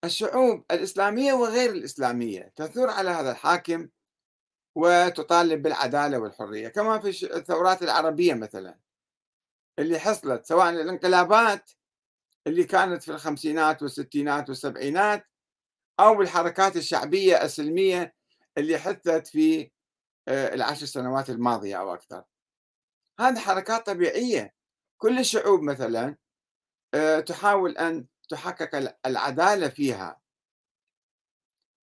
الشعوب 0.03 0.65
الإسلامية 0.71 1.33
وغير 1.33 1.69
الإسلامية 1.69 2.53
تثور 2.55 2.89
على 2.89 3.09
هذا 3.09 3.31
الحاكم 3.31 3.89
وتطالب 4.75 5.61
بالعدالة 5.61 6.17
والحرية 6.17 6.67
كما 6.67 6.99
في 6.99 7.35
الثورات 7.37 7.83
العربية 7.83 8.33
مثلا 8.33 8.79
اللي 9.79 9.99
حصلت 9.99 10.45
سواء 10.45 10.69
الانقلابات 10.69 11.71
اللي 12.47 12.63
كانت 12.63 13.03
في 13.03 13.11
الخمسينات 13.11 13.81
والستينات 13.81 14.49
والسبعينات 14.49 15.27
أو 15.99 16.21
الحركات 16.21 16.75
الشعبية 16.75 17.43
السلمية 17.43 18.15
اللي 18.57 18.77
حدثت 18.77 19.27
في 19.27 19.71
آه، 20.27 20.53
العشر 20.53 20.85
سنوات 20.85 21.29
الماضية 21.29 21.75
أو 21.79 21.93
أكثر. 21.93 22.23
هذه 23.19 23.39
حركات 23.39 23.85
طبيعية. 23.85 24.53
كل 24.97 25.19
الشعوب 25.19 25.61
مثلا 25.61 26.17
آه، 26.93 27.19
تحاول 27.19 27.77
أن 27.77 28.07
تحقق 28.29 28.95
العدالة 29.05 29.69
فيها. 29.69 30.21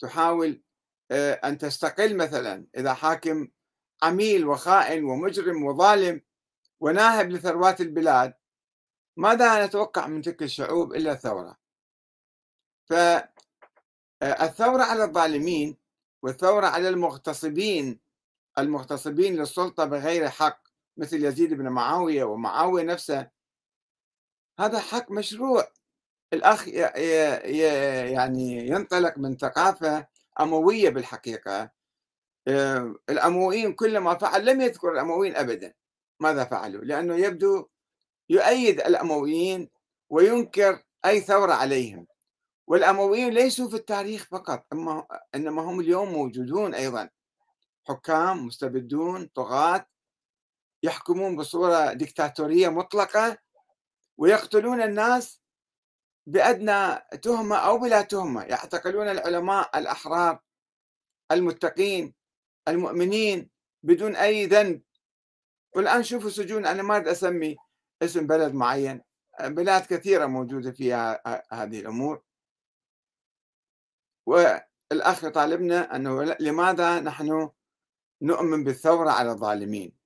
تحاول 0.00 0.62
آه، 1.10 1.32
أن 1.32 1.58
تستقل 1.58 2.16
مثلا 2.16 2.66
إذا 2.76 2.94
حاكم 2.94 3.48
عميل 4.02 4.46
وخائن 4.46 5.04
ومجرم 5.04 5.64
وظالم 5.64 6.22
وناهب 6.80 7.30
لثروات 7.30 7.80
البلاد. 7.80 8.34
ماذا 9.16 9.66
نتوقع 9.66 10.06
من 10.06 10.22
تلك 10.22 10.42
الشعوب 10.42 10.94
إلا 10.94 11.12
الثورة؟ 11.12 11.58
فالثورة 12.86 14.82
على 14.82 15.04
الظالمين 15.04 15.76
والثورة 16.22 16.66
على 16.66 16.88
المغتصبين. 16.88 18.00
المغتصبين 18.58 19.36
للسلطة 19.36 19.84
بغير 19.84 20.28
حق. 20.28 20.69
مثل 21.00 21.24
يزيد 21.24 21.54
بن 21.54 21.68
معاوية 21.68 22.24
ومعاوية 22.24 22.82
نفسه 22.82 23.30
هذا 24.58 24.78
حق 24.78 25.10
مشروع. 25.10 25.68
الأخ 26.32 26.68
يعني 26.68 28.68
ينطلق 28.68 29.18
من 29.18 29.36
ثقافة 29.36 30.06
أموية 30.40 30.90
بالحقيقة. 30.90 31.70
الأمويين 33.08 33.72
كل 33.72 33.98
ما 33.98 34.14
فعل 34.14 34.46
لم 34.46 34.60
يذكر 34.60 34.92
الأمويين 34.92 35.36
أبدا. 35.36 35.74
ماذا 36.20 36.44
فعلوا؟ 36.44 36.84
لأنه 36.84 37.16
يبدو 37.16 37.66
يؤيد 38.30 38.80
الأمويين 38.80 39.70
وينكر 40.10 40.82
أي 41.04 41.20
ثورة 41.20 41.52
عليهم. 41.52 42.06
والأمويين 42.66 43.32
ليسوا 43.32 43.68
في 43.68 43.76
التاريخ 43.76 44.24
فقط 44.24 44.66
إنما 45.34 45.62
هم 45.62 45.80
اليوم 45.80 46.12
موجودون 46.12 46.74
أيضا. 46.74 47.08
حكام 47.88 48.46
مستبدون 48.46 49.30
طغاة. 49.34 49.86
يحكمون 50.82 51.36
بصورة 51.36 51.92
ديكتاتورية 51.92 52.68
مطلقة 52.68 53.38
ويقتلون 54.18 54.82
الناس 54.82 55.40
بأدنى 56.26 56.96
تهمة 57.22 57.56
أو 57.56 57.78
بلا 57.78 58.02
تهمة. 58.02 58.42
يعتقلون 58.42 59.08
العلماء 59.08 59.78
الأحرار 59.78 60.40
المتقين 61.32 62.14
المؤمنين 62.68 63.50
بدون 63.82 64.16
أي 64.16 64.46
ذنب. 64.46 64.82
والآن 65.76 66.02
شوفوا 66.02 66.30
سجون 66.30 66.66
أنا 66.66 66.82
ما 66.82 66.96
أريد 66.96 67.08
أسمي 67.08 67.56
اسم 68.02 68.26
بلد 68.26 68.54
معين. 68.54 69.02
بلاد 69.40 69.86
كثيرة 69.86 70.26
موجودة 70.26 70.72
فيها 70.72 71.22
هذه 71.52 71.80
الأمور. 71.80 72.22
والأخ 74.26 75.24
يطالبنا 75.24 75.96
أنه 75.96 76.24
لماذا 76.24 77.00
نحن 77.00 77.50
نؤمن 78.22 78.64
بالثورة 78.64 79.10
على 79.10 79.30
الظالمين؟ 79.30 79.99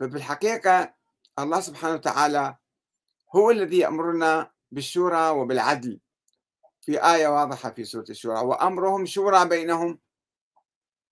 ففي 0.00 0.16
الحقيقة 0.16 0.94
الله 1.38 1.60
سبحانه 1.60 1.94
وتعالى 1.94 2.56
هو 3.36 3.50
الذي 3.50 3.78
يأمرنا 3.78 4.50
بالشورى 4.70 5.28
وبالعدل. 5.28 6.00
في 6.80 7.04
آية 7.04 7.28
واضحة 7.28 7.70
في 7.70 7.84
سورة 7.84 8.04
الشورى 8.10 8.40
وأمرهم 8.40 9.06
شورى 9.06 9.48
بينهم. 9.48 9.98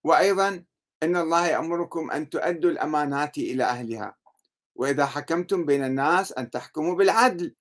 وأيضا 0.04 0.64
إن 1.02 1.16
الله 1.16 1.46
يأمركم 1.46 2.10
أن 2.10 2.30
تؤدوا 2.30 2.70
الأمانات 2.70 3.38
إلى 3.38 3.64
أهلها. 3.64 4.16
وإذا 4.74 5.06
حكمتم 5.06 5.64
بين 5.64 5.84
الناس 5.84 6.32
أن 6.32 6.50
تحكموا 6.50 6.94
بالعدل. 6.94 7.54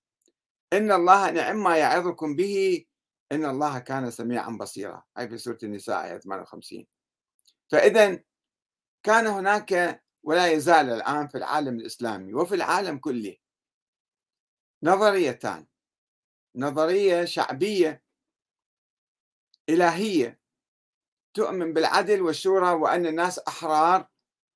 إن 0.73 0.91
الله 0.91 1.31
نعم 1.31 1.63
ما 1.63 1.77
يعظكم 1.77 2.35
به. 2.35 2.85
إن 3.31 3.45
الله 3.45 3.79
كان 3.79 4.11
سميعا 4.11 4.49
بصيرا. 4.49 5.03
هاي 5.17 5.29
في 5.29 5.37
سورة 5.37 5.57
النساء 5.63 6.05
آية 6.05 6.17
58 6.17 6.87
فإذا 7.67 8.19
كان 9.03 9.27
هناك 9.27 10.03
ولا 10.27 10.47
يزال 10.51 10.89
الآن 10.89 11.27
في 11.27 11.37
العالم 11.37 11.79
الإسلامي 11.79 12.33
وفي 12.33 12.55
العالم 12.55 12.97
كله. 12.97 13.35
نظريتان 14.83 15.67
نظرية 16.55 17.25
شعبية 17.25 18.03
إلهية 19.69 20.39
تؤمن 21.33 21.73
بالعدل 21.73 22.21
والشورى 22.21 22.71
وأن 22.71 23.05
الناس 23.05 23.39
أحرار 23.39 24.07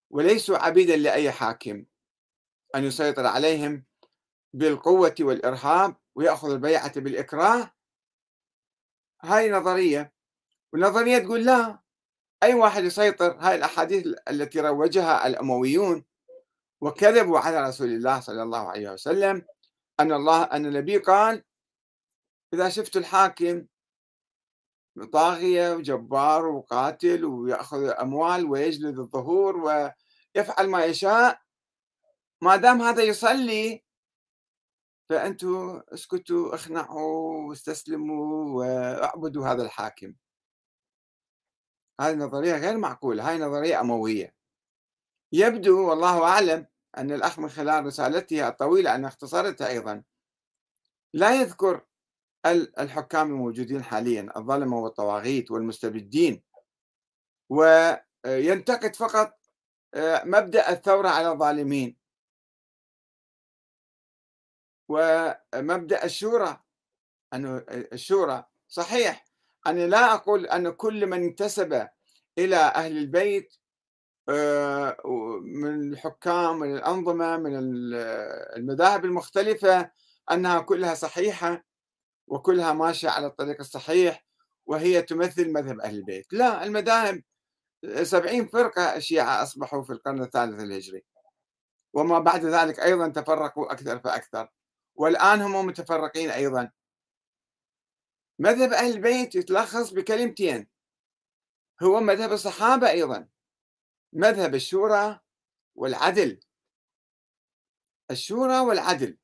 وليسوا 0.10 0.58
عبيدا 0.58 0.96
لأي 0.96 1.32
حاكم 1.32 1.86
أن 2.76 2.84
يسيطر 2.84 3.26
عليهم 3.26 3.86
بالقوة 4.54 5.16
والإرهاب 5.20 5.96
ويأخذ 6.16 6.52
البيعة 6.52 7.00
بالإكراه. 7.00 7.72
هاي 9.22 9.52
نظرية 9.52 10.14
والنظرية 10.74 11.18
تقول 11.18 11.46
لا. 11.46 11.80
أي 12.44 12.54
واحد 12.54 12.84
يسيطر 12.84 13.38
هاي 13.40 13.56
الأحاديث 13.56 14.08
التي 14.30 14.60
روجها 14.60 15.28
الأمويون 15.28 16.06
وكذبوا 16.82 17.40
على 17.40 17.68
رسول 17.68 17.88
الله 17.88 18.20
صلى 18.20 18.44
الله 18.44 18.70
عليه 18.70 18.90
وسلم 18.90 19.46
أن 20.00 20.12
الله 20.12 20.44
أن 20.44 20.66
النبي 20.66 20.98
قال 20.98 21.44
إذا 22.54 22.70
شفت 22.70 22.98
الحاكم 22.98 23.66
طاغية 25.14 25.74
وجبار 25.76 26.46
وقاتل 26.46 27.26
ويأخذ 27.26 27.84
أموال 27.84 28.46
ويجلد 28.46 29.00
الظهور 29.00 29.58
ويفعل 29.58 30.70
ما 30.70 30.86
يشاء 30.86 31.42
ما 32.42 32.56
دام 32.56 32.82
هذا 32.82 33.04
يصلي 33.04 33.84
فأنتم 35.10 35.82
اسكتوا 35.90 36.56
اخنعوا 36.56 37.50
واستسلموا 37.50 38.58
واعبدوا 38.58 39.48
هذا 39.48 39.64
الحاكم. 39.64 40.14
هذه 42.02 42.16
نظرية 42.16 42.56
غير 42.56 42.78
معقولة 42.78 43.30
هاي 43.30 43.38
نظرية 43.38 43.82
أموية. 43.82 44.36
يبدو 45.32 45.90
والله 45.90 46.24
أعلم 46.24 46.68
أن 46.98 47.12
الأخ 47.12 47.40
من 47.40 47.50
خلال 47.50 47.86
رسالته 47.86 48.48
الطويلة 48.48 48.96
أنا 48.96 49.08
اختصرتها 49.08 49.68
أيضا. 49.68 50.04
لا 51.14 51.42
يذكر 51.42 51.86
الحكام 52.80 53.28
الموجودين 53.28 53.84
حاليا 53.84 54.34
الظلمة 54.38 54.78
والطواغيت 54.78 55.52
والمستبدين. 55.52 56.44
وينتقد 57.50 58.96
فقط 58.96 59.38
آه، 59.94 60.24
مبدأ 60.24 60.70
الثورة 60.70 61.10
على 61.10 61.32
الظالمين. 61.32 61.98
ومبدأ 64.90 66.06
الشورى 66.06 66.64
أنه 67.34 67.66
الشورى 67.70 68.46
صحيح 68.68 69.31
أنا 69.68 69.88
لا 69.88 70.14
أقول 70.14 70.46
أن 70.46 70.70
كل 70.70 71.08
من 71.08 71.24
انتسب 71.24 71.88
إلى 72.38 72.56
أهل 72.56 72.98
البيت 72.98 73.54
آه، 74.30 74.98
من 75.44 75.94
الحكام 75.94 76.60
من 76.60 76.76
الأنظمة 76.76 77.38
من 77.38 77.52
المذاهب 78.58 79.06
المختلفة 79.06 79.92
أنها 80.32 80.60
كلها 80.60 80.94
صحيحة 80.94 81.64
وكلها 82.28 82.74
ماشية 82.74 83.10
على 83.10 83.28
الطريق 83.28 83.58
الصحيح 83.60 84.26
وهي 84.66 85.02
تمثل 85.02 85.52
مذهب 85.52 85.80
أهل 85.80 85.96
البيت. 85.96 86.34
لا 86.34 86.64
المذاهب 86.64 87.24
سبعين 88.04 88.48
فرقة 88.48 88.96
الشيعة 88.96 89.44
أصبحوا 89.44 89.84
في 89.84 89.94
القرن 89.94 90.22
الثالث 90.24 90.62
الهجري. 90.62 91.04
وما 91.94 92.20
بعد 92.20 92.46
ذلك 92.46 92.80
أيضا 92.80 93.08
تفرقوا 93.08 93.72
أكثر 93.72 94.00
فأكثر. 94.00 94.50
والآن 94.96 95.42
هم 95.42 95.66
متفرقين 95.66 96.30
أيضا. 96.30 96.70
مذهب 98.42 98.74
أهل 98.74 98.92
البيت 98.92 99.36
يتلخص 99.36 99.94
بكلمتين. 99.94 100.68
هو 101.84 102.00
مذهب 102.00 102.32
الصحابة 102.32 102.90
أيضا 102.90 103.28
مذهب 104.14 104.56
الشورى 104.56 105.20
والعدل. 105.76 106.40
الشورى 108.12 108.60
والعدل. 108.60 109.18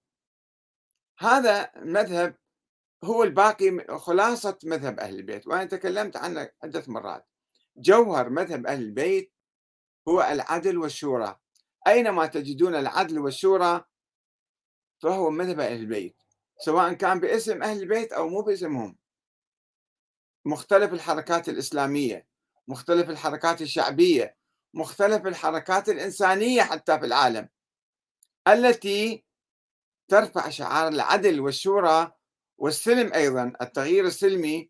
هذا 1.20 1.72
مذهب 1.76 2.38
هو 3.04 3.24
الباقي 3.24 3.98
خلاصة 3.98 4.60
مذهب 4.64 5.00
أهل 5.00 5.16
البيت 5.16 5.48
وأنا 5.48 5.66
تكلمت 5.66 6.18
عنه 6.18 6.50
عدة 6.64 6.84
مرات. 6.88 7.28
جوهر 7.78 8.30
مذهب 8.30 8.68
أهل 8.68 8.82
البيت 8.82 9.34
هو 10.08 10.22
العدل 10.22 10.78
والشورى. 10.78 11.40
أينما 11.88 12.26
تجدون 12.26 12.76
العدل 12.76 13.20
والشورى 13.20 13.86
فهو 15.00 15.30
مذهب 15.30 15.60
أهل 15.60 15.80
البيت 15.80 16.18
سواء 16.60 16.94
كان 16.94 17.20
باسم 17.20 17.64
أهل 17.64 17.82
البيت 17.82 18.14
أو 18.14 18.30
مو 18.30 18.42
باسمهم. 18.42 18.98
مختلف 20.48 20.94
الحركات 20.94 21.50
الإسلامية 21.50 22.28
مختلف 22.68 23.10
الحركات 23.10 23.62
الشعبية 23.62 24.38
مختلف 24.74 25.28
الحركات 25.28 25.90
الإنسانية 25.90 26.62
حتى 26.62 27.00
في 27.00 27.06
العالم 27.06 27.50
التي 28.48 29.26
ترفع 30.08 30.50
شعار 30.50 30.88
العدل 30.88 31.40
والشورى 31.40 32.12
والسلم 32.58 33.14
أيضا 33.14 33.54
التغيير 33.62 34.06
السلمي. 34.06 34.70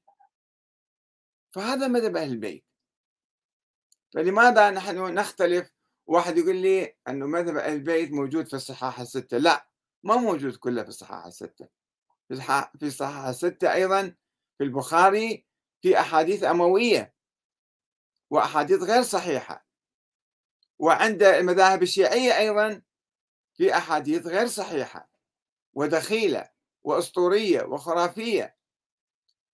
فهذا 1.52 1.88
مذهب 1.88 2.18
أهل 2.18 2.32
البيت. 2.32 2.66
فلماذا 4.14 4.70
نحن 4.70 5.14
نختلف؟ 5.14 5.74
واحد 6.08 6.38
يقول 6.38 6.56
لي 6.56 6.96
أنه 7.08 7.26
مذهب 7.26 7.58
أهل 7.58 7.74
البيت 7.74 8.12
موجود 8.12 8.48
في 8.48 8.54
الصحاح 8.54 9.00
الستة. 9.00 9.38
لا 9.38 9.70
ما 10.04 10.16
موجود 10.16 10.56
كله 10.56 10.84
في 10.84 10.90
الصحاح 10.90 11.26
الستة. 11.26 11.68
في 12.28 12.84
الصحاح 12.84 13.26
الستة 13.26 13.74
أيضا 13.74 14.16
في 14.58 14.64
البخاري 14.64 15.47
في 15.82 16.00
أحاديث 16.00 16.44
أموية 16.44 17.14
وأحاديث 18.30 18.82
غير 18.82 19.02
صحيحة. 19.02 19.68
وعند 20.80 21.24
المذاهب 21.24 21.84
الشيعية 21.84 22.38
أيضا 22.38 22.82
في 23.54 23.78
أحاديث 23.78 24.28
غير 24.28 24.48
صحيحة 24.48 25.10
ودخيلة 25.74 26.50
وأسطورية 26.84 27.64
وخرافية. 27.64 28.58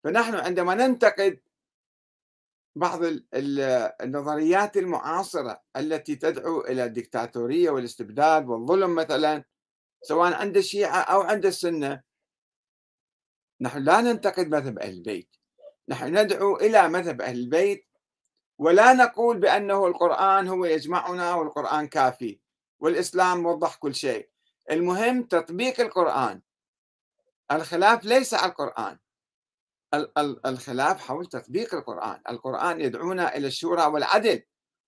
فنحن 0.04 0.36
عندما 0.36 0.76
ننتقد 0.76 1.42
بعض 2.76 3.00
النظريات 3.34 4.78
المعاصرة 4.78 5.64
التي 5.76 6.16
تدعو 6.16 6.62
إلى 6.62 6.86
الدكتاتورية 6.86 7.70
والاستبداد 7.70 8.48
والظلم 8.48 8.96
مثلا 8.96 9.44
سواء 10.02 10.34
عند 10.34 10.58
الشيعة 10.58 11.02
أو 11.02 11.22
عند 11.22 11.46
السنة 11.46 12.04
نحن 13.62 13.84
لا 13.84 14.02
ننتقد 14.02 14.48
مذهب 14.48 14.80
أهل 14.80 14.94
البيت. 14.94 15.36
نحن 15.90 16.18
ندعو 16.18 16.58
إلى 16.58 16.90
مذهب 16.90 17.22
أهل 17.22 17.40
البيت 17.40 17.88
ولا 18.58 18.94
نقول 18.94 19.38
بأنه 19.38 19.88
القرآن 19.88 20.48
هو 20.48 20.66
يجمعنا 20.66 21.34
والقرآن 21.34 21.88
كافي 21.88 22.40
والإسلام 22.80 23.46
وضح 23.46 23.76
كل 23.76 23.96
شيء. 23.96 24.30
المهم 24.72 25.24
تطبيق 25.24 25.80
القرآن. 25.82 26.42
الخلاف 27.52 28.06
ليس 28.06 28.34
على 28.34 28.52
القرآن. 28.52 29.00
الخلاف 30.46 31.02
حول 31.02 31.26
تطبيق 31.26 31.76
القرآن. 31.76 32.22
القرآن 32.30 32.82
يدعونا 32.82 33.38
إلى 33.38 33.48
الشورى 33.48 33.86
والعدل 33.86 34.44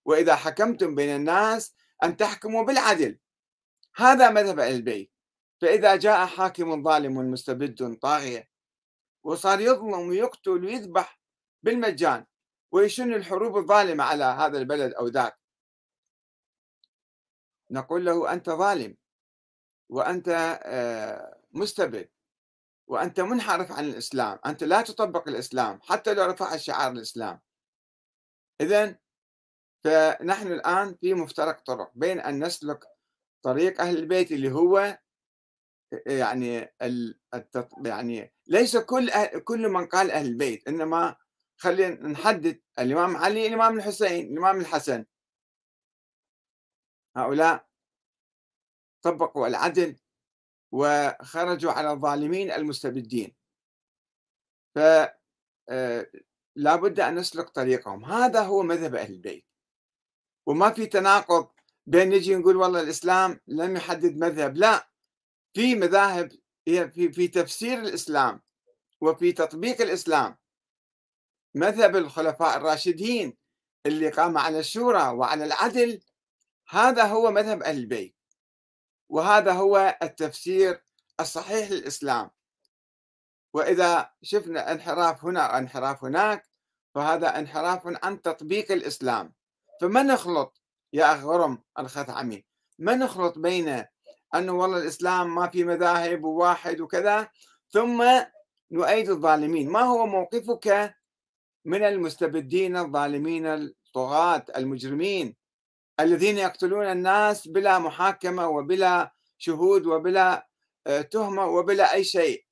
وإذا 0.06 0.36
حكمتم 0.36 0.96
بين 0.96 1.16
الناس 1.16 1.76
أن 2.04 2.18
تحكموا 2.18 2.64
بالعدل. 2.64 3.20
هذا 3.96 4.30
مذهب 4.30 4.60
أهل 4.60 4.76
البيت. 4.76 5.12
فإذا 5.62 5.96
جاء 5.96 6.26
حاكم 6.26 6.84
ظالم 6.84 7.32
مستبد 7.32 7.98
طاغية 8.02 8.55
وصار 9.26 9.60
يظلم 9.60 10.10
ويقتل 10.10 10.66
ويذبح 10.66 11.20
بالمجان. 11.64 12.26
ويشن 12.72 13.14
الحروب 13.14 13.58
الظالمة 13.58 14.04
على 14.04 14.24
هذا 14.24 14.58
البلد 14.58 14.94
أو 14.94 15.08
ذاك؟ 15.08 15.40
نقول 17.72 18.06
له 18.06 18.34
أنت 18.34 18.50
ظالم 18.50 18.98
وأنت 19.90 20.60
آه، 20.64 21.42
مستبد 21.52 22.10
وأنت 22.88 23.20
منحرف 23.20 23.72
عن 23.72 23.86
الإسلام 23.86 24.40
أنت 24.46 24.64
لا 24.64 24.82
تطبق 24.82 25.28
الإسلام 25.28 25.80
حتى 25.82 26.14
لو 26.14 26.26
رفعت 26.26 26.60
شعار 26.60 26.92
الإسلام. 26.92 27.42
إذا 28.62 29.00
فنحن 29.84 30.48
الآن 30.48 30.96
في 30.96 31.14
مفترق 31.14 31.62
طرق 31.62 31.92
بين 31.96 32.20
أن 32.20 32.44
نسلك 32.44 32.86
طريق 33.44 33.82
أهل 33.82 33.98
البيت 33.98 34.32
اللي 34.32 34.52
هو 34.52 34.98
يعني. 35.92 36.70
يعني 37.86 38.34
ليس 38.48 38.78
كل 38.78 39.10
أهل... 39.10 39.40
كل 39.40 39.70
من 39.70 39.86
قال 39.86 40.12
أهل 40.12 40.28
البيت 40.28 40.68
إنما 40.68 41.16
خلينا 41.58 42.08
نحدد 42.08 42.62
الإمام 42.80 43.18
علي 43.18 43.48
الإمام 43.48 43.78
الحسين 43.78 44.32
الإمام 44.32 44.60
الحسن. 44.62 45.06
هؤلاء 47.18 47.68
طبقوا 49.02 49.48
العدل 49.48 49.96
وخرجوا 50.72 51.72
على 51.72 51.92
الظالمين 51.92 52.52
المستبدين. 52.52 53.36
ف 54.76 54.80
آه، 55.70 56.12
لابد 56.56 57.00
أن 57.00 57.16
نسلك 57.16 57.50
طريقهم. 57.50 58.06
هذا 58.06 58.42
هو 58.42 58.64
مذهب 58.64 58.96
أهل 58.96 59.14
البيت. 59.14 59.46
وما 60.46 60.72
في 60.72 60.86
تناقض 60.86 61.52
بين 61.86 62.10
نجي 62.10 62.36
نقول 62.36 62.56
والله 62.56 62.82
الإسلام 62.82 63.40
لم 63.48 63.76
يحدد 63.76 64.18
مذهب. 64.18 64.58
لا. 64.58 64.90
في 65.56 65.76
مذاهب 65.76 66.32
في 66.66 67.12
في 67.12 67.28
تفسير 67.28 67.80
الإسلام 67.80 68.42
وفي 69.02 69.32
تطبيق 69.32 69.82
الإسلام. 69.82 70.38
مذهب 71.56 71.96
الخلفاء 71.96 72.58
الراشدين 72.58 73.38
اللي 73.86 74.10
قام 74.10 74.38
على 74.38 74.60
الشورى 74.60 75.08
وعلى 75.08 75.46
العدل 75.46 76.02
هذا 76.70 77.04
هو 77.04 77.32
مذهب 77.32 77.64
أهل 77.64 77.78
البيت. 77.78 78.16
وهذا 79.10 79.52
هو 79.52 79.98
التفسير 80.04 80.84
الصحيح 81.20 81.72
للإسلام. 81.72 82.30
وإذا 83.54 84.10
شفنا 84.24 84.72
انحراف 84.72 85.26
هنا 85.26 85.42
أو 85.42 85.58
انحراف 85.58 86.04
هناك 86.04 86.50
فهذا 86.96 87.40
انحراف 87.40 87.82
عن 88.04 88.22
تطبيق 88.22 88.72
الإسلام. 88.72 89.34
فما 89.82 90.04
نخلط 90.04 90.62
يا 90.94 91.14
أخ 91.14 91.24
غرم 91.24 91.64
الخثعمي 91.80 92.46
ما 92.80 92.96
نخلط 92.96 93.40
بين 93.40 93.86
أنه 94.36 94.52
والله 94.52 94.78
الإسلام 94.78 95.36
ما 95.36 95.48
في 95.48 95.64
مذاهب 95.64 96.24
وواحد 96.24 96.82
وكذا 96.82 97.30
ثم 97.70 98.04
نؤيد 98.72 99.10
الظالمين. 99.10 99.70
ما 99.70 99.82
هو 99.82 100.06
موقفك 100.06 100.96
من 101.66 101.84
المستبدين 101.84 102.78
الظالمين 102.78 103.46
الطغاة 103.46 104.46
المجرمين 104.58 105.36
الذين 106.00 106.38
يقتلون 106.38 106.86
الناس 106.86 107.48
بلا 107.48 107.80
محاكمة 107.80 108.48
وبلا 108.48 109.14
شهود 109.38 109.86
وبلا 109.86 110.48
آه، 110.88 111.02
تهمة 111.02 111.46
وبلا 111.46 111.94
أي 111.94 112.04
شيء؟ 112.04 112.46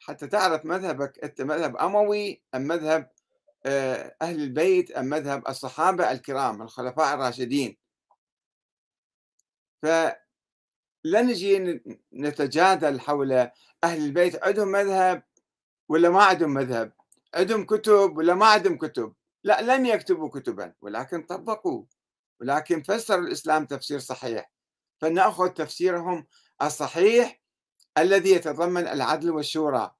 حتى 0.00 0.26
تعرف 0.26 0.64
مذهبك 0.64 1.24
أنت 1.24 1.40
مذهب 1.42 1.76
أموي 1.76 2.42
أم 2.54 2.62
مذهب 2.62 3.10
آه، 3.66 4.16
أهل 4.22 4.42
البيت 4.42 4.90
أم 4.90 5.04
مذهب 5.04 5.48
الصحابة 5.48 6.12
الكرام 6.12 6.62
الخلفاء 6.62 7.14
الراشدين. 7.14 7.76
فلا 9.82 11.22
نجي 11.22 11.82
نتجادل 12.12 13.00
حول 13.00 13.32
أهل 13.84 14.04
البيت. 14.04 14.44
عندهم 14.44 14.68
مذهب 14.68 15.22
ولا 15.88 16.10
ما 16.10 16.24
عندهم 16.24 16.54
مذهب؟ 16.54 16.92
عندهم 17.34 17.64
كتب 17.64 18.16
ولا 18.16 18.34
ما 18.34 18.46
عندهم 18.46 18.76
كتب؟ 18.78 19.14
لا 19.44 19.76
لم 19.76 19.86
يكتبوا 19.86 20.28
كتبا 20.28 20.72
ولكن 20.80 21.22
طبقوا 21.22 21.84
ولكن 22.40 22.82
فسروا 22.82 23.26
الإسلام 23.26 23.66
تفسير 23.66 23.98
صحيح. 23.98 24.52
فنأخذ 25.00 25.48
تفسيرهم 25.48 26.26
الصحيح 26.62 27.40
الذي 27.98 28.30
يتضمن 28.30 28.86
العدل 28.86 29.30
والشورى. 29.30 29.94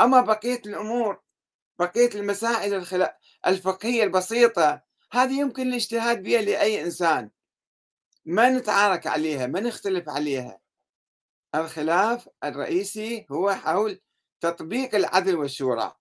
أما 0.00 0.20
بقية 0.20 0.62
الأمور 0.66 1.20
بقية 1.78 2.10
المسائل 2.14 2.86
الفقهية 3.46 4.04
البسيطة 4.04 4.82
هذه 5.12 5.40
يمكن 5.40 5.68
الاجتهاد 5.68 6.22
بها 6.22 6.42
لأي 6.42 6.82
إنسان. 6.82 7.30
ما 8.26 8.50
نتعارك 8.50 9.06
عليها 9.06 9.46
ما 9.46 9.60
نختلف 9.60 10.08
عليها. 10.08 10.60
الخلاف 11.54 12.28
الرئيسي 12.44 13.26
هو 13.32 13.52
حول 13.54 14.00
تطبيق 14.40 14.94
العدل 14.94 15.36
والشورى. 15.36 15.96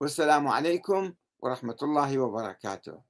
والسلام 0.00 0.48
عليكم 0.48 1.14
ورحمة 1.38 1.76
الله 1.82 2.18
وبركاته. 2.18 3.09